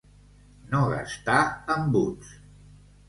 [0.71, 1.37] No gastar
[1.75, 2.33] embuts.